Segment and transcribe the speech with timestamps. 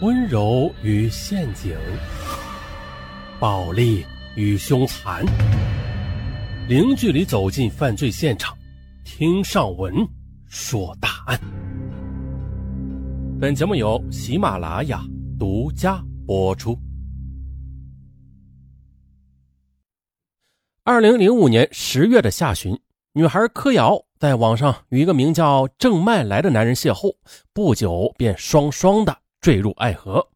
[0.00, 1.76] 温柔与陷阱，
[3.40, 5.26] 暴力与凶残，
[6.68, 8.56] 零距离走进犯罪现场，
[9.04, 9.92] 听上文
[10.46, 11.40] 说大案。
[13.40, 15.02] 本节目由喜马拉雅
[15.36, 16.78] 独家播出。
[20.84, 22.78] 二零零五年十月的下旬，
[23.14, 27.16] 女孩柯瑶在网上与一个名叫郑麦来的男人邂逅，
[27.52, 29.18] 不久便双双的。
[29.48, 30.28] 坠入爱河。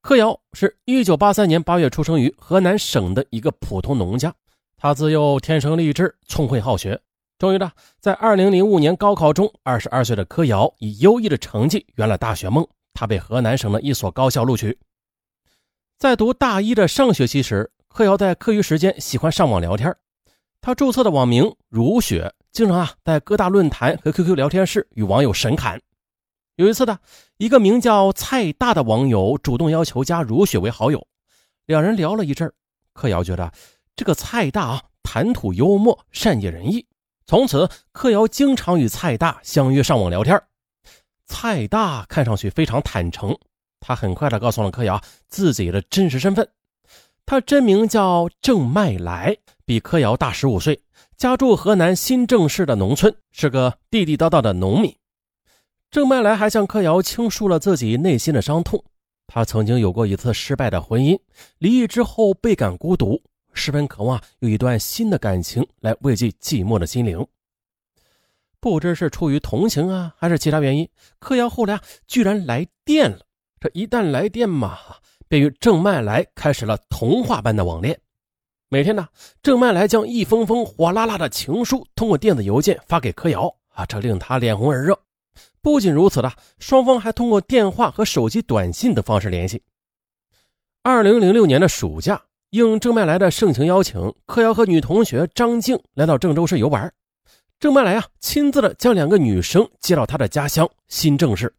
[0.00, 4.34] 柯瑶是一九八三年八月出生于河南省的一个普通农家，
[4.76, 7.00] 他自幼天生丽质，聪慧好学。
[7.38, 7.70] 终于呢，
[8.00, 14.76] 在二零零五年高考中，二十二岁的柯瑶以优异的成绩圆了大学梦，他被河南省的一所高校录取。
[16.00, 19.96] 在读大一的上学期时，柯瑶在课余时间喜欢上网聊天，
[20.60, 25.80] 他注册的网名如雪，经常啊在各大论坛和 QQ 聊天室与网友神侃。
[26.56, 26.98] 有一次呢，
[27.38, 31.06] 一个名叫蔡大的网友主动要求加如雪为好友，
[31.64, 32.52] 两人聊了一阵儿
[32.92, 33.50] 柯瑶觉得
[33.96, 36.86] 这个蔡大啊谈吐幽默，善解人意，
[37.26, 40.40] 从此柯瑶经常与蔡大相约上网聊天。
[41.26, 43.34] 蔡大看上去非常坦诚，
[43.80, 46.46] 他很快的告诉了柯瑶自己的真实身份，
[47.24, 50.78] 他真名叫郑麦来，比柯瑶大十五岁，
[51.16, 54.94] 家住河南新郑市的农村，是个地地道道的农民。
[55.92, 58.82] 郑麦来还向柯瑶倾诉了自己内心的伤痛。
[59.26, 61.20] 他曾经有过一次失败的婚姻，
[61.58, 67.26] 离异之后倍感孤独，十分渴望有一段新的感情来慰藉寂寞的心灵。
[68.58, 70.88] 不知是出于同情啊，还是其他原因，
[71.18, 73.18] 柯瑶后来居然来电了。
[73.60, 74.78] 这一旦来电嘛，
[75.28, 78.00] 便与郑麦来开始了童话般的网恋。
[78.70, 79.08] 每天呢，
[79.42, 84.98] 郑麦来将一封封火辣辣的情书通过电子邮件发给柯瑶啊，这令他脸红耳热。
[85.62, 89.62] 不仅如此的，双方还通过电话和手机短信的方式联系。
[90.82, 96.92] 二零零六年的暑假，应郑麦来的盛情邀请，柯瑶和女同学张静来到郑州市游玩。
[97.60, 101.54] 郑麦来啊，亲自的将两个女生接到他的家乡新郑市。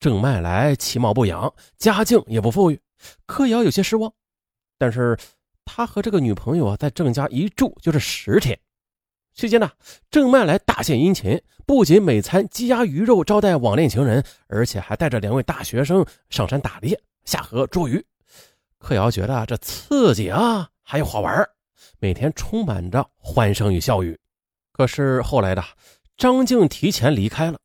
[0.00, 2.80] 郑麦来其貌不扬，家境也不富裕，
[3.26, 4.10] 柯瑶有些失望。
[4.78, 5.14] 但是，
[5.66, 8.58] 他和这个女朋友啊，在郑家一住就是十天。
[9.36, 9.70] 期间呢，
[10.10, 18.02] 郑麦来大献殷勤，不仅每餐鸡鸭鱼肉招待网恋情人，而且还带着两位大学生上山打猎、下河捉鱼。
[18.78, 21.46] 柯瑶觉得这刺激啊，还有好玩，
[21.98, 24.18] 每天充满着欢声与笑语。
[24.72, 25.62] 可是后来的
[26.16, 27.58] 张静提前离开了，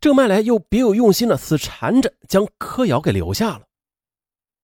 [0.00, 3.66] 郑麦来又别有用心的死缠着将柯瑶给留下了。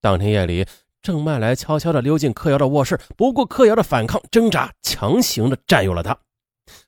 [0.00, 0.66] 当天夜里，
[1.02, 6.18] 郑麦来悄悄的溜进柯瑶的卧室，不顾柯瑶的反抗挣扎，强行的占有了她。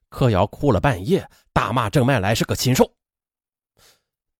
[0.08, 2.92] 柯瑶哭了半夜，大骂郑麦来是个禽兽。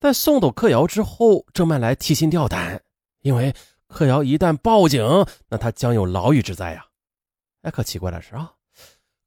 [0.00, 2.82] 在送走柯瑶之后，郑麦来提心吊胆，
[3.20, 3.54] 因为
[3.88, 5.04] 柯瑶一旦报警，
[5.48, 6.86] 那他将有牢狱之灾呀。
[7.62, 8.52] 哎，可奇怪的是啊，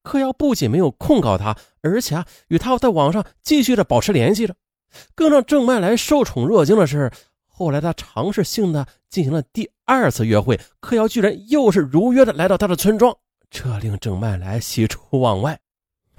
[0.01, 4.55] 柯瑶不仅没有控告他，而且啊，与他在网上继续的保持联系着。
[5.15, 7.11] 更让郑麦来受宠若惊的是，
[7.47, 13.15] 后来他尝试性的进行了第二次约会，柯瑶居然又是如约的来到他的村庄，
[13.49, 15.59] 这令郑麦来喜出望外。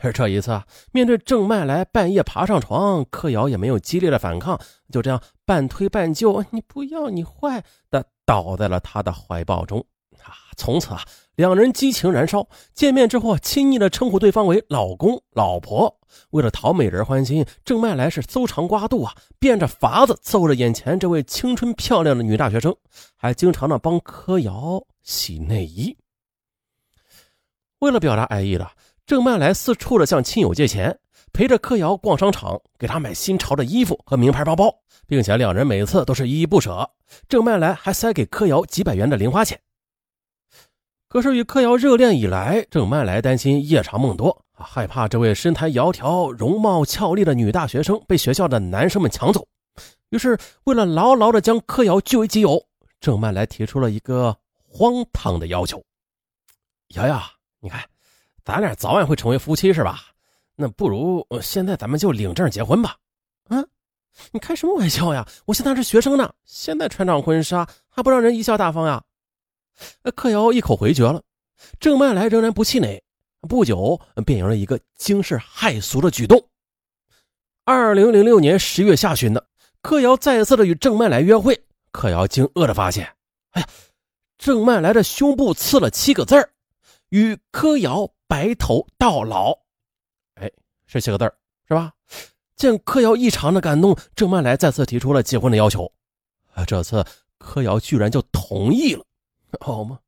[0.04, 9.78] 而这一次啊，面对郑麦来半夜爬上床，柯瑶也没有激烈的反抗，就这样半推半就，你不要，你坏的倒在了他的怀抱中。
[10.24, 11.02] 啊，从此啊，
[11.36, 12.48] 两人激情燃烧。
[12.74, 16.00] 见面之后，亲昵的称呼对方为老公、老婆。
[16.30, 22.76] 为了讨美人欢心，郑麦来是搜肠刮肚啊，变着法子揍着眼前这位青春漂亮的女大学生，
[23.16, 25.96] 还经常的帮柯瑶洗内衣。
[27.78, 28.68] 为了表达爱意的。
[29.04, 30.96] 郑曼来四处的向亲友借钱，
[31.32, 34.72] 陪着柯瑶逛商场，给她买新潮的衣服和名牌包包，
[35.06, 36.88] 并且两人每次都是依依不舍。
[37.28, 39.60] 郑曼来还塞给柯瑶几百元的零花钱。
[41.08, 49.46] 可是与柯瑶热恋以来，郑曼来担心夜长梦多，害怕这位身材窈窕、容貌俏丽的女大学生被学校的男生们抢走。
[50.08, 52.64] 于是，为了牢牢的将柯瑶据为己有，
[53.00, 55.82] 郑曼来提出了一个荒唐的要求
[56.94, 57.20] ：“瑶瑶，
[57.60, 57.82] 你看。”
[58.44, 60.00] 咱俩早晚会成为夫妻是吧？
[60.54, 62.96] 那不如现在咱们就领证结婚吧。
[63.48, 63.64] 啊，
[64.32, 65.26] 你开什么玩笑呀？
[65.46, 69.02] 我现在是学生呢，现在穿上婚纱还不让人贻笑大方呀？
[70.14, 71.22] 柯瑶一口回绝了。
[71.80, 73.02] 郑麦来仍然不气馁，
[73.48, 76.44] 不久便有了一个惊世骇俗的举动。
[77.64, 79.46] 二零零六年十月下旬的，
[79.80, 81.58] 柯瑶再次的与郑麦来约会，
[81.92, 83.06] 柯瑶惊愕的发现，
[83.52, 83.68] 哎呀，
[84.36, 86.50] 郑麦来的胸部刺了七个字儿，
[87.08, 88.10] 与柯瑶。
[88.32, 89.52] 白头到老，
[90.36, 90.50] 哎，
[90.86, 91.24] 这七个字
[91.68, 91.92] 是吧？
[92.56, 95.84] 见柯瑶异常的感动，郑曼来再次提出了结婚的要求。
[96.54, 97.04] 啊这次
[97.36, 99.04] 柯瑶居然就同意了，
[99.60, 99.98] 好吗？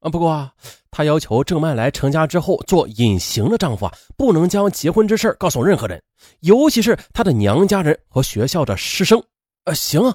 [0.00, 0.52] 啊，不过啊，
[0.90, 6.02] 他要求郑曼来成家之后做隐形的丈夫啊，不能将结婚之事告诉任何人，
[6.40, 9.18] 尤其是他的娘家人和学校的师生。
[9.64, 10.14] 啊，行啊，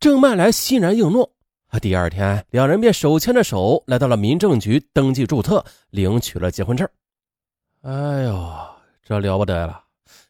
[0.00, 1.31] 郑曼来欣然应诺。
[1.72, 6.86] 啊，第二天，两人便手牵着手来到了民政局登记注册，领取了结婚证。
[7.80, 8.54] 哎呦，
[9.02, 9.82] 这了不得了！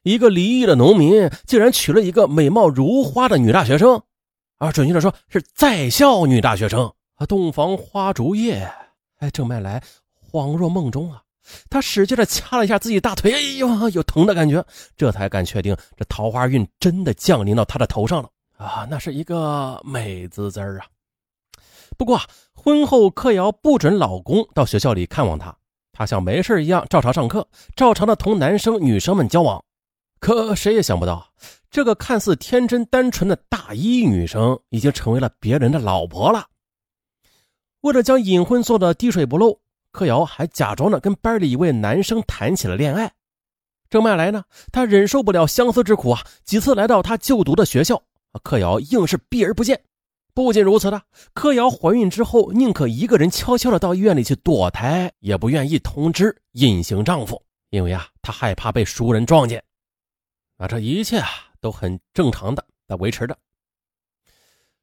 [0.04, 4.00] 一个离异的农民竟然娶了一个美貌如花的女大学生，
[4.58, 8.72] 啊，准确的说是在校女大学生啊，洞房花烛夜。
[9.18, 9.82] 哎，郑麦来
[10.30, 11.24] 恍若梦中啊，
[11.68, 14.64] 他使劲的掐了一下自己大腿，哎呦，有疼的感觉，
[14.96, 20.86] 这才敢确定这桃花运真的降临到他的头上了啊，那是一个美滋滋啊。
[21.96, 22.20] 不过
[22.54, 25.56] 婚后，柯瑶不准老公到学校里看望她，
[25.92, 29.62] 她像没事一样照常上课，照常的同男生女生们交往。
[30.20, 31.32] 可谁也想不到，
[31.70, 36.46] 这个看似天真单纯的大一女生，已经成为了别人的老婆了。
[37.80, 39.58] 为了将隐婚做的滴水不漏，
[39.90, 43.12] 柯瑶还假装的跟班里一位男生谈起了恋爱。
[43.90, 48.00] 郑麦来呢，他忍受不了相思之苦啊，几次来到他就读的学校，
[48.44, 49.82] 柯瑶硬是避而不见。
[50.34, 51.02] 不仅如此的，
[51.34, 59.62] 柯瑶怀孕之后，宁可一个人悄悄的到医院里去堕胎，也不愿意通知隐形丈夫，因为啊，她害怕被熟人撞见。
[60.56, 61.28] 啊，这一切啊
[61.60, 63.36] 都很正常的在维持着。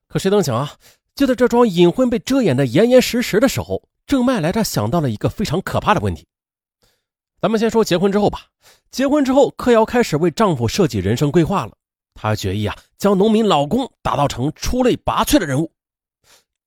[0.08, 0.72] 可谁能想啊？
[1.16, 6.28] 就在这桩隐婚被遮掩的严严实实的时候，郑麦来他想到了一个非常可怕的问题。
[7.42, 8.48] 咱们先说结婚之后吧。
[8.92, 11.76] 结婚之后，柯瑶开始为丈夫设计人生规划了。
[12.22, 15.72] 他决意啊，将农民老公打造成出类拔萃的人物。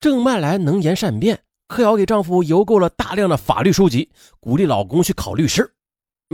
[0.00, 4.10] 郑麦来能言善辩，柯瑶给丈夫邮购了大量的法律书籍，
[4.40, 5.70] 鼓励老公去考律师。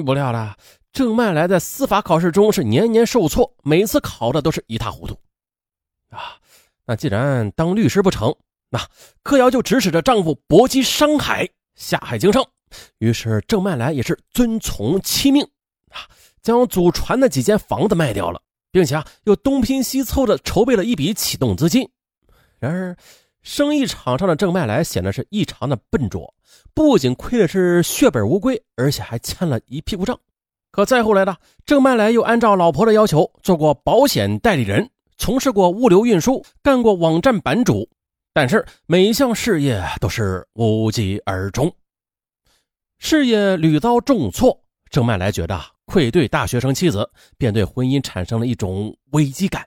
[0.07, 0.57] 不料了，
[0.93, 5.19] 郑麦来在司法考试中是年年受挫，每次考的都是一塌糊涂。
[6.11, 6.39] 啊。
[6.87, 8.35] 那既然当律师不成，
[8.71, 8.81] 那
[9.25, 12.43] 柯瑶就指使着丈夫搏击商海，下海经商。
[12.99, 15.43] 于是郑麦来也是遵从妻命，
[15.91, 16.07] 啊，
[16.41, 21.89] 将祖传的几间房子卖掉了，并且啊又东拼西凑的筹备了一笔启动资金。
[22.59, 22.97] 然而，
[23.43, 26.35] 生意场上的郑麦来显得是异常的笨拙，
[26.75, 30.19] 不仅亏的是血本无归，而且还欠了一屁股账。
[30.71, 34.91] 可再后来呢，郑麦来又按照老婆的要求做过保险代理人。
[35.17, 37.89] 从事过物流运输，干过网站版主，
[38.33, 41.75] 但是每一项事业都是无疾而终，
[42.99, 44.63] 事业屡遭重挫。
[44.91, 49.67] 郑麦来觉得愧对大学生妻子，便对婚姻产生了一种危机感。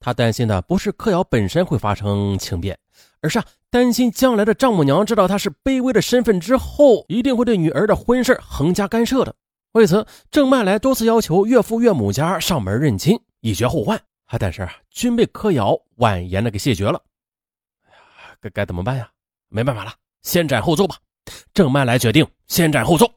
[0.00, 2.78] 他担心的不是柯瑶本身会发生情变，
[3.20, 9.34] 而是啊担心将来的丈母娘知道他是卑微的身份之后，一定会对女儿的婚事横加干涉的。
[9.72, 14.00] 为此，郑麦来多次要求岳父岳母家上门认亲，以绝后患。
[14.26, 14.36] 啊！
[14.38, 17.00] 但是啊均被柯瑶婉言的给谢绝了。
[17.86, 17.98] 哎呀，
[18.40, 19.10] 该该怎么办呀？
[19.48, 19.92] 没办法了，
[20.22, 20.96] 先斩后奏吧。
[21.54, 23.10] 郑麦来决定先斩后奏。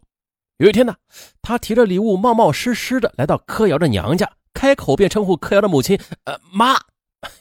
[0.62, 0.94] 有一天呢，
[1.42, 6.76] 他提着礼物，冒冒失失的来到柯瑶的娘家，开口便称呼柯瑶的母亲：“呃，妈。”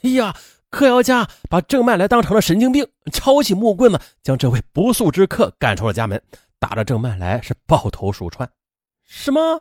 [0.03, 0.35] 哎呀，
[0.71, 6.23] 柯瑶家把郑麦来当成了神经病，抄起木棍子将这位不速之客赶出了家门，
[6.59, 8.49] 打着郑麦来是抱头鼠窜。
[9.07, 9.61] 什么？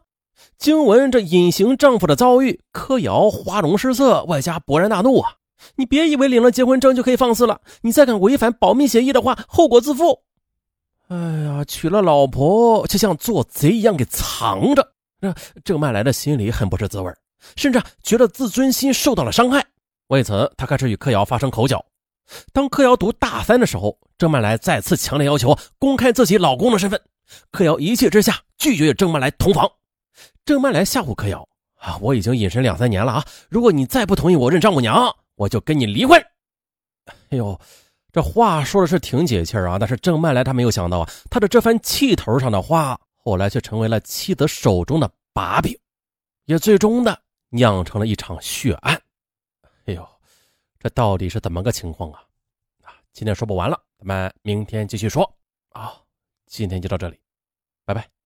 [0.57, 5.33] 经闻这隐形丈夫的遭遇，柯瑶花容失色，外加勃然大怒啊！
[5.75, 10.21] 你别以为领了结婚证就可以放肆了，你再敢违反保密协议的话，后果自负！
[11.09, 17.11] 哎呀，娶了老婆却像做贼一样给藏着，这郑曼来的心里很不是滋味，
[17.55, 19.65] 甚至觉得自尊心受到了伤害。
[20.07, 21.83] 为此，他开始与柯瑶发生口角。
[22.53, 27.01] 当柯瑶读大三的时候，郑曼来再次强烈要求公开自己老公的身份，
[27.51, 29.67] 柯瑶一气之下拒绝与郑曼来同房。
[30.45, 31.47] 郑曼来吓唬柯瑶
[31.79, 31.97] 啊！
[32.01, 33.25] 我已经隐身两三年了啊！
[33.49, 36.23] 如果你再不同意我认丈母娘，我就跟你离婚。
[37.29, 37.59] 哎呦，
[38.11, 39.77] 这话说的是挺解气啊！
[39.79, 45.77] 但是郑曼来他没有想到啊，他的这番气头上的话，后来却成为了妻子手中的把柄，
[46.45, 48.99] 也最终的酿成了一场血案。
[49.85, 50.07] 哎呦，
[50.79, 52.23] 这到底是怎么个情况啊？
[52.83, 55.23] 啊，今天说不完了，咱们明天继续说
[55.69, 55.93] 啊！
[56.47, 57.19] 今天就到这里，
[57.85, 58.18] 拜拜。